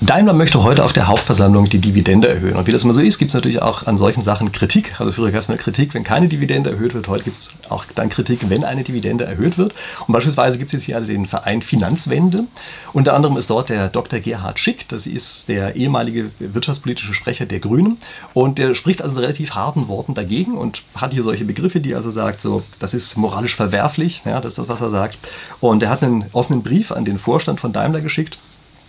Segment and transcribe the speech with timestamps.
[0.00, 2.54] Daimler möchte heute auf der Hauptversammlung die Dividende erhöhen.
[2.54, 5.00] Und wie das immer so ist, gibt es natürlich auch an solchen Sachen Kritik.
[5.00, 7.08] Also früher gab es nur Kritik, wenn keine Dividende erhöht wird.
[7.08, 9.74] Heute gibt es auch dann Kritik, wenn eine Dividende erhöht wird.
[10.06, 12.44] Und beispielsweise gibt es jetzt hier also den Verein Finanzwende.
[12.92, 14.20] Unter anderem ist dort der Dr.
[14.20, 14.88] Gerhard Schick.
[14.88, 17.98] Das ist der ehemalige wirtschaftspolitische Sprecher der Grünen.
[18.34, 22.12] Und der spricht also relativ harten Worten dagegen und hat hier solche Begriffe, die also
[22.12, 24.22] sagt, so, das ist moralisch verwerflich.
[24.24, 25.18] Ja, das ist das, was er sagt.
[25.58, 28.38] Und er hat einen offenen Brief an den Vorstand von Daimler geschickt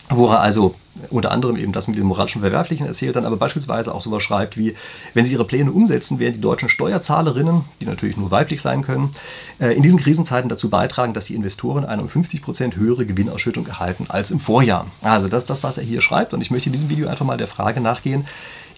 [0.10, 0.76] wo er also
[1.10, 4.58] unter anderem eben das mit dem moralischen Verwerflichen erzählt, dann aber beispielsweise auch sowas schreibt
[4.58, 4.76] wie,
[5.14, 9.12] wenn sie ihre Pläne umsetzen, werden die deutschen Steuerzahlerinnen, die natürlich nur weiblich sein können,
[9.60, 13.68] äh, in diesen Krisenzeiten dazu beitragen, dass die Investoren eine um 50 Prozent höhere Gewinnausschüttung
[13.68, 14.88] erhalten als im Vorjahr.
[15.02, 17.26] Also das ist das, was er hier schreibt und ich möchte in diesem Video einfach
[17.26, 18.26] mal der Frage nachgehen,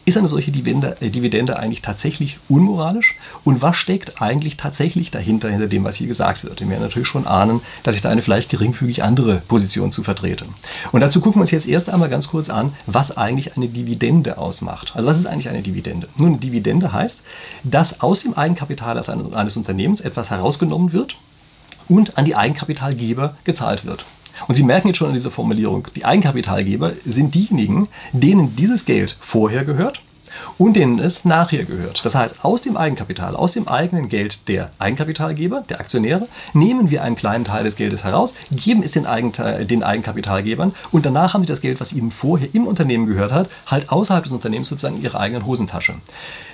[0.05, 3.15] ist eine solche Dividende, äh, Dividende, eigentlich tatsächlich unmoralisch?
[3.43, 6.59] Und was steckt eigentlich tatsächlich dahinter, hinter dem, was hier gesagt wird?
[6.59, 10.45] Wir werden natürlich schon ahnen, dass ich da eine vielleicht geringfügig andere Position zu vertrete.
[10.91, 14.37] Und dazu gucken wir uns jetzt erst einmal ganz kurz an, was eigentlich eine Dividende
[14.37, 14.91] ausmacht.
[14.95, 16.07] Also was ist eigentlich eine Dividende?
[16.17, 17.21] Nun, eine Dividende heißt,
[17.63, 21.17] dass aus dem Eigenkapital eines Unternehmens etwas herausgenommen wird
[21.87, 24.05] und an die Eigenkapitalgeber gezahlt wird.
[24.47, 29.17] Und Sie merken jetzt schon an dieser Formulierung, die Eigenkapitalgeber sind diejenigen, denen dieses Geld
[29.19, 30.01] vorher gehört
[30.57, 32.03] und denen es nachher gehört.
[32.03, 37.03] Das heißt, aus dem Eigenkapital, aus dem eigenen Geld der Eigenkapitalgeber, der Aktionäre, nehmen wir
[37.03, 41.43] einen kleinen Teil des Geldes heraus, geben es den, Eigenteil, den Eigenkapitalgebern und danach haben
[41.43, 44.97] sie das Geld, was ihnen vorher im Unternehmen gehört hat, halt außerhalb des Unternehmens sozusagen
[44.97, 45.95] in ihrer eigenen Hosentasche.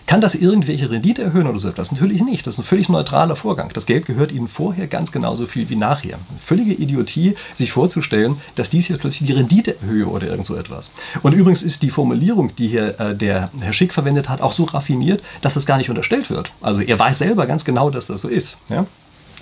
[0.08, 1.92] Kann das irgendwelche Rendite erhöhen oder so etwas?
[1.92, 2.48] Natürlich nicht.
[2.48, 3.72] Das ist ein völlig neutraler Vorgang.
[3.74, 6.14] Das Geld gehört Ihnen vorher ganz genauso viel wie nachher.
[6.30, 10.56] Eine völlige Idiotie, sich vorzustellen, dass dies hier plötzlich die Rendite erhöhe oder irgend so
[10.56, 10.94] etwas.
[11.24, 14.66] Und übrigens ist die Formulierung, die hier äh, der Herr Schick verwendet hat, auch so
[14.66, 16.52] raffiniert, dass das gar nicht unterstellt wird.
[16.61, 18.58] Also er weiß selber ganz genau, dass das so ist.
[18.69, 18.86] Ja?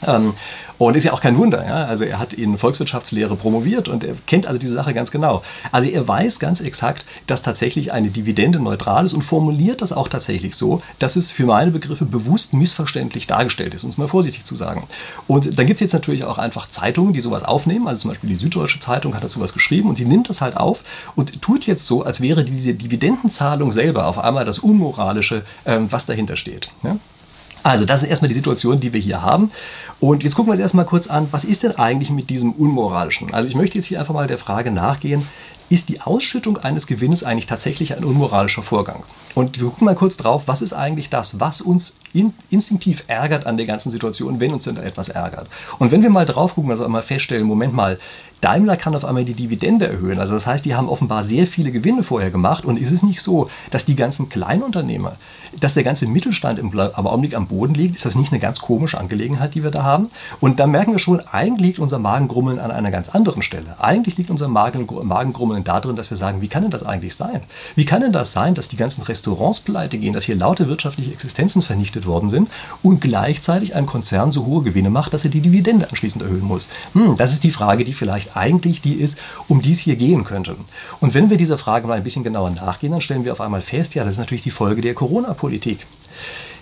[0.08, 0.34] Ähm,
[0.78, 1.66] und ist ja auch kein Wunder.
[1.66, 1.86] Ja?
[1.86, 5.44] Also er hat in Volkswirtschaftslehre promoviert und er kennt also diese Sache ganz genau.
[5.72, 10.08] Also er weiß ganz exakt, dass tatsächlich eine Dividende neutral ist und formuliert das auch
[10.08, 14.45] tatsächlich so, dass es für meine Begriffe bewusst missverständlich dargestellt ist, um es mal vorsichtig
[14.45, 14.88] zu sagen.
[15.27, 17.87] Und dann gibt es jetzt natürlich auch einfach Zeitungen, die sowas aufnehmen.
[17.87, 20.58] Also zum Beispiel die Süddeutsche Zeitung hat dazu was geschrieben und die nimmt das halt
[20.58, 20.83] auf
[21.16, 26.05] und tut jetzt so, als wäre diese Dividendenzahlung selber auf einmal das Unmoralische, ähm, was
[26.05, 26.70] dahinter steht.
[26.83, 26.98] Ja?
[27.65, 29.49] Also, das ist erstmal die Situation, die wir hier haben.
[29.99, 33.33] Und jetzt gucken wir uns erstmal kurz an, was ist denn eigentlich mit diesem Unmoralischen?
[33.33, 35.27] Also, ich möchte jetzt hier einfach mal der Frage nachgehen,
[35.70, 39.04] ist die Ausschüttung eines Gewinnes eigentlich tatsächlich ein unmoralischer Vorgang?
[39.33, 43.45] Und wir gucken mal kurz drauf, was ist eigentlich das, was uns in, instinktiv ärgert
[43.45, 45.48] an der ganzen Situation, wenn uns denn etwas ärgert.
[45.80, 47.99] Und wenn wir mal drauf gucken, also einmal feststellen, Moment mal,
[48.42, 50.20] Daimler kann auf einmal die Dividende erhöhen.
[50.20, 52.64] Also das heißt, die haben offenbar sehr viele Gewinne vorher gemacht.
[52.64, 55.14] Und ist es nicht so, dass die ganzen Kleinunternehmer,
[55.59, 57.95] dass der ganze Mittelstand im, Augenblick am Boden liegt?
[57.95, 60.09] Ist das nicht eine ganz komische Angelegenheit, die wir da haben?
[60.42, 63.77] Und da merken wir schon, eigentlich liegt unser Magengrummeln an einer ganz anderen Stelle.
[63.80, 67.42] Eigentlich liegt unser Magengrummeln darin, dass wir sagen, wie kann denn das eigentlich sein?
[67.75, 71.11] Wie kann denn das sein, dass die ganzen Restaurants pleite gehen, dass hier laute wirtschaftliche
[71.11, 72.49] Existenzen vernichtet worden sind
[72.83, 76.70] und gleichzeitig ein Konzern so hohe Gewinne macht, dass er die Dividende anschließend erhöhen muss?
[76.93, 80.23] Hm, das ist die Frage, die vielleicht eigentlich die ist, um die es hier gehen
[80.23, 80.55] könnte.
[80.99, 83.61] Und wenn wir dieser Frage mal ein bisschen genauer nachgehen, dann stellen wir auf einmal
[83.61, 85.86] fest, ja, das ist natürlich die Folge der Corona-Politik.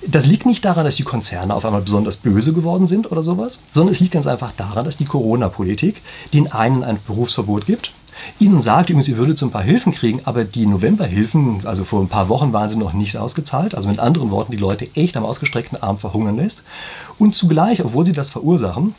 [0.06, 3.64] Das liegt nicht daran, dass die Konzerne auf einmal besonders böse geworden sind oder sowas,
[3.72, 6.02] sondern es liegt ganz einfach daran, dass die Corona-Politik
[6.34, 7.94] den einen ein Berufsverbot gibt,
[8.40, 12.02] ihnen sagt übrigens, sie würde zu ein paar Hilfen kriegen, aber die Novemberhilfen, also vor
[12.02, 15.18] ein paar Wochen waren sie noch nicht ausgezahlt, also mit anderen Worten, die Leute echt
[15.18, 16.64] am ausgestreckten Arm verhungern lässt.
[17.18, 18.96] Und zugleich, obwohl sie das verursachen,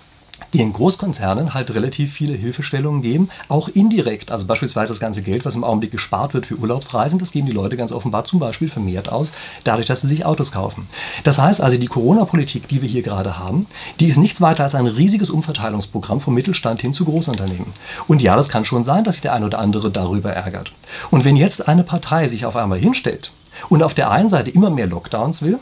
[0.52, 4.30] die in Großkonzernen halt relativ viele Hilfestellungen geben, auch indirekt.
[4.30, 7.52] Also beispielsweise das ganze Geld, was im Augenblick gespart wird für Urlaubsreisen, das geben die
[7.52, 9.32] Leute ganz offenbar zum Beispiel vermehrt aus,
[9.64, 10.86] dadurch, dass sie sich Autos kaufen.
[11.24, 13.66] Das heißt also, die Corona-Politik, die wir hier gerade haben,
[14.00, 17.72] die ist nichts weiter als ein riesiges Umverteilungsprogramm vom Mittelstand hin zu Großunternehmen.
[18.06, 20.72] Und ja, das kann schon sein, dass sich der eine oder andere darüber ärgert.
[21.10, 23.32] Und wenn jetzt eine Partei sich auf einmal hinstellt
[23.68, 25.58] und auf der einen Seite immer mehr Lockdowns will,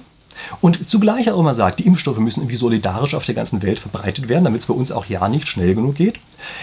[0.61, 4.29] und zugleich auch immer sagt, die Impfstoffe müssen irgendwie solidarisch auf der ganzen Welt verbreitet
[4.29, 6.19] werden, damit es bei uns auch ja nicht schnell genug geht.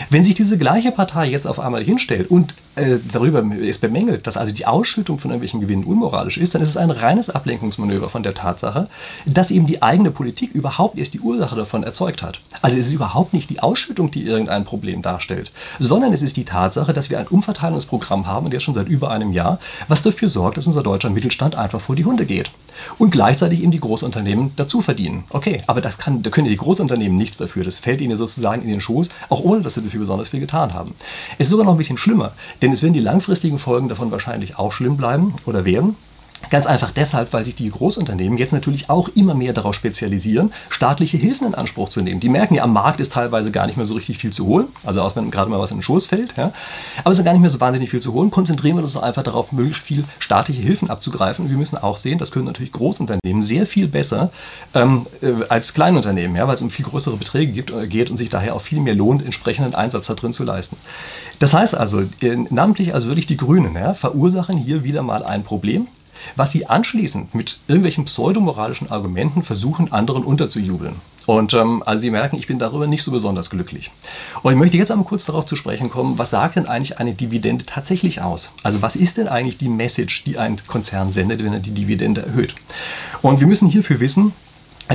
[0.10, 4.38] Wenn sich diese gleiche Partei jetzt auf einmal hinstellt und äh, darüber ist bemängelt, dass
[4.38, 8.24] also die Ausschüttung von irgendwelchen Gewinnen unmoralisch ist, dann ist es ein reines Ablenkungsmanöver von
[8.24, 8.88] der Tatsache,
[9.26, 12.40] dass eben die eigene Politik überhaupt erst die Ursache davon erzeugt hat.
[12.62, 16.46] Also es ist überhaupt nicht die Ausschüttung, die irgendein Problem darstellt, sondern es ist die
[16.46, 20.30] Tatsache, dass wir ein Umverteilungsprogramm haben, und jetzt schon seit über einem Jahr, was dafür
[20.30, 22.52] sorgt, dass unser deutscher Mittelstand einfach vor die Hunde geht
[22.98, 25.26] und gleichzeitig eben die Großunternehmen dazu verdienen.
[25.30, 27.64] Okay, aber das kann, da können die Großunternehmen nichts dafür.
[27.64, 30.74] Das fällt ihnen sozusagen in den Schoß, auch ohne dass sie dafür besonders viel getan
[30.74, 30.96] haben.
[31.38, 34.58] Es ist sogar noch ein bisschen schlimmer, denn es werden die langfristigen Folgen davon wahrscheinlich
[34.58, 35.96] auch schlimm bleiben oder werden.
[36.50, 41.18] Ganz einfach deshalb, weil sich die Großunternehmen jetzt natürlich auch immer mehr darauf spezialisieren, staatliche
[41.18, 42.20] Hilfen in Anspruch zu nehmen.
[42.20, 44.68] Die merken ja, am Markt ist teilweise gar nicht mehr so richtig viel zu holen,
[44.84, 46.36] also aus wenn gerade mal was in den Schoß fällt.
[46.38, 46.52] Ja.
[47.04, 48.32] Aber es ist gar nicht mehr so wahnsinnig viel zu holen.
[48.32, 51.46] Konzentrieren wir uns doch einfach darauf, möglichst viel staatliche Hilfen abzugreifen.
[51.46, 54.32] Und wir müssen auch sehen, das können natürlich Großunternehmen sehr viel besser
[54.74, 58.18] ähm, äh, als Kleinunternehmen, ja, weil es um viel größere Beträge gibt, äh, geht und
[58.18, 60.78] sich daher auch viel mehr lohnt, entsprechenden Einsatz da drin zu leisten.
[61.40, 65.44] Das heißt also, äh, namentlich also wirklich die Grünen ja, verursachen hier wieder mal ein
[65.44, 65.88] Problem
[66.36, 70.96] was sie anschließend mit irgendwelchen pseudomoralischen Argumenten versuchen, anderen unterzujubeln.
[71.30, 73.92] Und ähm, also Sie merken, ich bin darüber nicht so besonders glücklich.
[74.42, 77.14] Und ich möchte jetzt einmal kurz darauf zu sprechen kommen, was sagt denn eigentlich eine
[77.14, 78.52] Dividende tatsächlich aus?
[78.64, 82.26] Also was ist denn eigentlich die Message, die ein Konzern sendet, wenn er die Dividende
[82.26, 82.56] erhöht?
[83.22, 84.34] Und wir müssen hierfür wissen,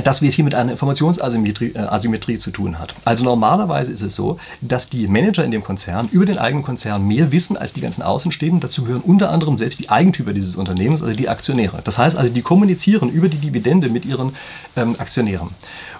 [0.03, 2.95] dass wir es hier mit einer Informationsasymmetrie äh, zu tun hat.
[3.05, 7.07] Also normalerweise ist es so, dass die Manager in dem Konzern über den eigenen Konzern
[7.07, 8.59] mehr wissen als die ganzen Außenstehenden.
[8.59, 11.81] Dazu gehören unter anderem selbst die Eigentümer dieses Unternehmens, also die Aktionäre.
[11.83, 14.35] Das heißt also, die kommunizieren über die Dividende mit ihren
[14.75, 15.49] ähm, Aktionären.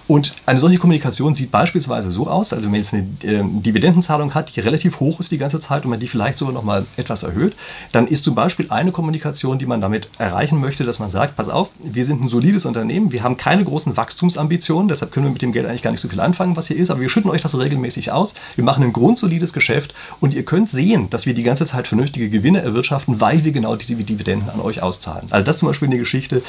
[0.08, 4.34] Und eine solche Kommunikation sieht beispielsweise so aus, also wenn man jetzt eine äh, Dividendenzahlung
[4.34, 6.86] hat, die relativ hoch ist die ganze Zeit und man die vielleicht sogar noch mal
[6.96, 7.54] etwas erhöht,
[7.90, 11.48] dann ist zum Beispiel eine Kommunikation, die man damit erreichen möchte, dass man sagt, pass
[11.48, 15.42] auf, wir sind ein solides Unternehmen, wir haben keine großen Wachstumsambitionen, deshalb können wir mit
[15.42, 17.42] dem Geld eigentlich gar nicht so viel anfangen, was hier ist, aber wir schütten euch
[17.42, 21.42] das regelmäßig aus, wir machen ein grundsolides Geschäft und ihr könnt sehen, dass wir die
[21.42, 25.26] ganze Zeit vernünftige Gewinne erwirtschaften, weil wir genau diese Dividenden an euch auszahlen.
[25.30, 26.42] Also das ist zum Beispiel eine Geschichte,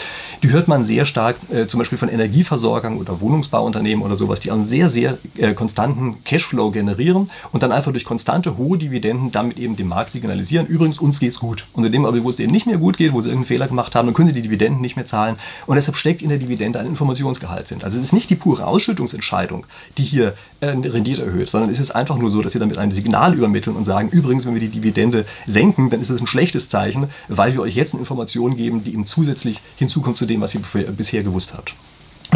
[0.44, 4.40] die hört man sehr stark äh, zum Beispiel von Energieversorgern oder Wohnungs Wohnungsbauunternehmen oder sowas,
[4.40, 9.32] die einen sehr, sehr äh, konstanten Cashflow generieren und dann einfach durch konstante hohe Dividenden
[9.32, 11.66] damit eben dem Markt signalisieren, übrigens, uns geht's gut.
[11.74, 13.68] Und in dem aber, wo es denen nicht mehr gut geht, wo sie irgendeinen Fehler
[13.68, 15.38] gemacht haben, dann können sie die Dividenden nicht mehr zahlen.
[15.66, 17.84] Und deshalb steckt in der Dividende ein Informationsgehalt sind.
[17.84, 19.66] Also es ist nicht die pure Ausschüttungsentscheidung,
[19.98, 22.92] die hier äh, Rendite erhöht, sondern es ist einfach nur so, dass sie damit ein
[22.92, 26.70] Signal übermitteln und sagen, übrigens, wenn wir die Dividende senken, dann ist es ein schlechtes
[26.70, 30.56] Zeichen, weil wir euch jetzt eine Information geben, die eben zusätzlich hinzukommt zu dem, was
[30.56, 31.76] ihr bisher gewusst habt.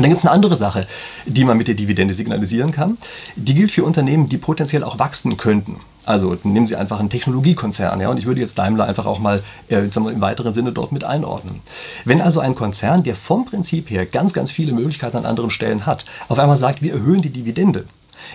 [0.01, 0.87] Und dann gibt es eine andere Sache,
[1.27, 2.97] die man mit der Dividende signalisieren kann.
[3.35, 5.79] Die gilt für Unternehmen, die potenziell auch wachsen könnten.
[6.05, 9.43] Also nehmen Sie einfach einen Technologiekonzern, ja, und ich würde jetzt Daimler einfach auch mal
[9.69, 11.61] äh, im weiteren Sinne dort mit einordnen.
[12.03, 15.85] Wenn also ein Konzern, der vom Prinzip her ganz, ganz viele Möglichkeiten an anderen Stellen
[15.85, 17.85] hat, auf einmal sagt, wir erhöhen die Dividende,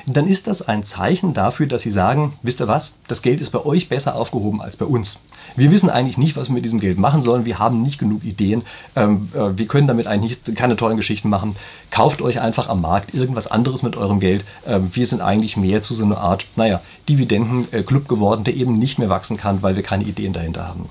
[0.06, 3.50] dann ist das ein Zeichen dafür, dass Sie sagen, wisst ihr was, das Geld ist
[3.50, 5.21] bei euch besser aufgehoben als bei uns.
[5.55, 7.44] Wir wissen eigentlich nicht, was wir mit diesem Geld machen sollen.
[7.44, 8.62] Wir haben nicht genug Ideen.
[8.94, 11.56] Ähm, äh, wir können damit eigentlich keine tollen Geschichten machen.
[11.91, 14.44] Kauft euch einfach am Markt irgendwas anderes mit eurem Geld.
[14.67, 18.99] Ähm, wir sind eigentlich mehr zu so einer Art, naja, Dividendenclub geworden, der eben nicht
[18.99, 20.89] mehr wachsen kann, weil wir keine Ideen dahinter haben.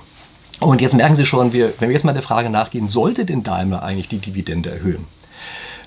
[0.59, 3.43] Und jetzt merken Sie schon, wir, wenn wir jetzt mal der Frage nachgehen, sollte denn
[3.43, 5.05] Daimler eigentlich die Dividende erhöhen?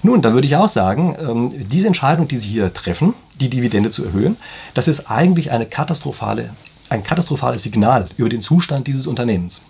[0.02, 3.90] Nun, da würde ich auch sagen, ähm, diese Entscheidung, die Sie hier treffen, die Dividende
[3.90, 4.36] zu erhöhen,
[4.74, 6.50] das ist eigentlich eine katastrophale,
[6.88, 9.64] ein katastrophales Signal über den Zustand dieses Unternehmens.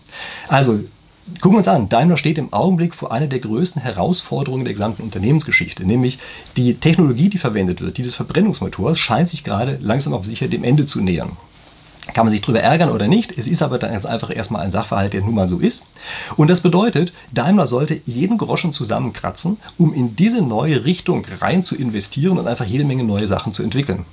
[0.48, 0.80] Also
[1.40, 5.02] gucken wir uns an, Daimler steht im Augenblick vor einer der größten Herausforderungen der gesamten
[5.02, 6.19] Unternehmensgeschichte, nämlich
[6.56, 10.64] die Technologie, die verwendet wird, die des Verbrennungsmotors, scheint sich gerade langsam aber sicher dem
[10.64, 11.36] Ende zu nähern.
[12.14, 13.37] Kann man sich darüber ärgern oder nicht?
[13.37, 15.87] Es ist aber dann ganz einfach erstmal ein Sachverhalt, der nun mal so ist.
[16.37, 21.76] Und das bedeutet, Daimler sollte jeden Groschen zusammenkratzen, um in diese neue Richtung rein zu
[21.76, 24.06] investieren und einfach jede Menge neue Sachen zu entwickeln.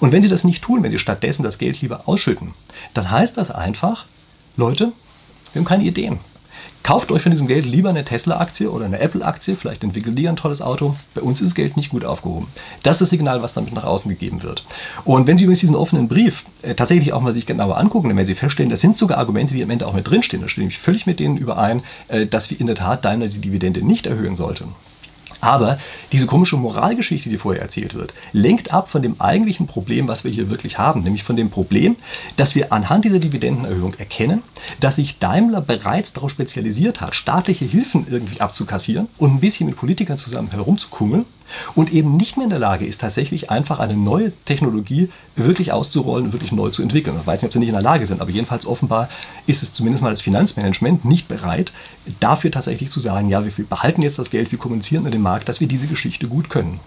[0.00, 2.54] Und wenn sie das nicht tun, wenn sie stattdessen das Geld lieber ausschütten,
[2.94, 4.06] dann heißt das einfach,
[4.56, 4.92] Leute,
[5.52, 6.18] wir haben keine Ideen.
[6.82, 10.36] Kauft euch von diesem Geld lieber eine Tesla-Aktie oder eine Apple-Aktie, vielleicht entwickelt die ein
[10.36, 10.96] tolles Auto.
[11.14, 12.48] Bei uns ist das Geld nicht gut aufgehoben.
[12.82, 14.64] Das ist das Signal, was damit nach außen gegeben wird.
[15.04, 18.16] Und wenn Sie übrigens diesen offenen Brief äh, tatsächlich auch mal sich genauer angucken, dann
[18.16, 20.42] werden Sie feststellen, das sind sogar Argumente, die am Ende auch mit drinstehen.
[20.42, 23.40] Da stimme ich völlig mit denen überein, äh, dass wir in der Tat Daimler die
[23.40, 24.74] Dividende nicht erhöhen sollten.
[25.40, 25.78] Aber
[26.12, 30.30] diese komische Moralgeschichte, die vorher erzählt wird, lenkt ab von dem eigentlichen Problem, was wir
[30.30, 31.96] hier wirklich haben, nämlich von dem Problem,
[32.36, 34.42] dass wir anhand dieser Dividendenerhöhung erkennen,
[34.80, 39.76] dass sich Daimler bereits darauf spezialisiert hat, staatliche Hilfen irgendwie abzukassieren und ein bisschen mit
[39.76, 41.24] Politikern zusammen herumzukummeln
[41.74, 46.26] und eben nicht mehr in der Lage ist, tatsächlich einfach eine neue Technologie wirklich auszurollen
[46.26, 47.16] und wirklich neu zu entwickeln.
[47.20, 49.08] Ich weiß nicht, ob sie nicht in der Lage sind, aber jedenfalls offenbar
[49.46, 51.72] ist es zumindest mal das Finanzmanagement nicht bereit,
[52.20, 55.48] dafür tatsächlich zu sagen, ja, wir behalten jetzt das Geld, wir kommunizieren mit dem Markt,
[55.48, 56.80] dass wir diese Geschichte gut können.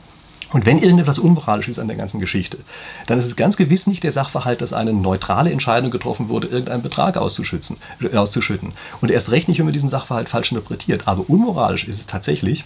[0.54, 2.60] Und wenn irgendetwas unmoralisch ist an der ganzen Geschichte,
[3.08, 6.84] dann ist es ganz gewiss nicht der Sachverhalt, dass eine neutrale Entscheidung getroffen wurde, irgendeinen
[6.84, 8.74] Betrag auszuschützen, äh, auszuschütten.
[9.02, 11.08] Und erst recht nicht, wenn man diesen Sachverhalt falsch interpretiert.
[11.08, 12.66] Aber unmoralisch ist es tatsächlich,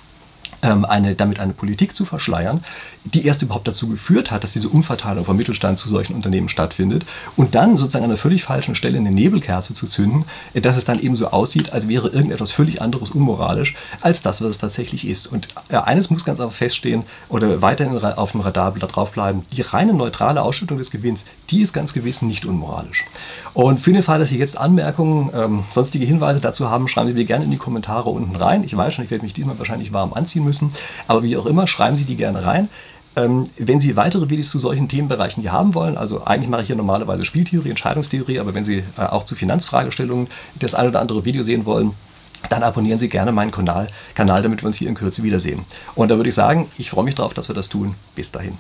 [0.68, 2.64] eine, damit eine Politik zu verschleiern,
[3.04, 7.06] die erst überhaupt dazu geführt hat, dass diese Umverteilung vom Mittelstand zu solchen Unternehmen stattfindet
[7.36, 10.86] und dann sozusagen an einer völlig falschen Stelle eine Nebelkerze zu zünden, äh, dass es
[10.86, 15.08] dann eben so aussieht, als wäre irgendetwas völlig anderes unmoralisch als das, was es tatsächlich
[15.08, 15.28] ist.
[15.28, 19.62] Und äh, eines muss ganz einfach feststehen oder weiterhin auf dem Radar drauf bleiben, die
[19.62, 23.06] reine neutrale Ausschüttung des Gewinns die ist ganz gewiss nicht unmoralisch.
[23.54, 27.13] Und für den Fall, dass Sie jetzt Anmerkungen, ähm, sonstige Hinweise dazu haben, schreiben Sie
[27.13, 28.63] mir gerne in die Kommentare unten rein.
[28.63, 30.72] Ich weiß schon, ich werde mich diesmal wahrscheinlich warm anziehen müssen,
[31.08, 32.70] aber wie auch immer, schreiben Sie die gerne rein.
[33.16, 36.68] Ähm, wenn Sie weitere Videos zu solchen Themenbereichen hier haben wollen, also eigentlich mache ich
[36.68, 40.27] hier normalerweise Spieltheorie, Entscheidungstheorie, aber wenn Sie äh, auch zu Finanzfragestellungen
[40.60, 41.94] das ein oder andere Video sehen wollen,
[42.50, 45.66] dann abonnieren Sie gerne meinen Kanal, Kanal, damit wir uns hier in Kürze wiedersehen.
[45.96, 47.96] Und da würde ich sagen, ich freue mich darauf, dass wir das tun.
[48.16, 48.58] Bis dahin.